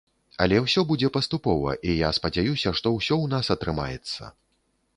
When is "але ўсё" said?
0.45-0.81